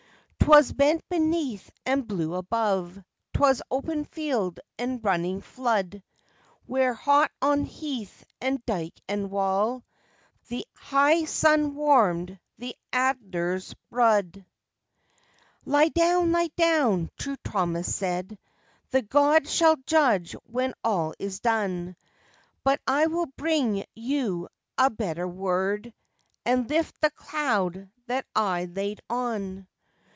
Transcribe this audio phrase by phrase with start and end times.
[0.41, 3.01] _'Twas bent beneath and blue above
[3.33, 6.03] 'Twas open field and running flood
[6.65, 9.85] Where, hot on heath and dyke and wall,
[10.49, 14.43] The high sun warmed the adder's brood._
[15.63, 18.37] "Lie down, lie down," True Thomas said.
[18.89, 21.95] "The God shall judge when all is done;
[22.65, 25.93] But I will bring you a better word
[26.45, 29.67] And lift the cloud that I laid on."